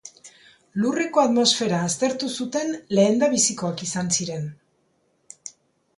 [0.85, 4.49] Lurreko atmosfera aztertu zuten lehendabizikoak izan ziren.